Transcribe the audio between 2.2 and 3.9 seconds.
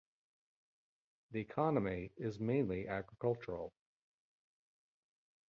mainly agricultural.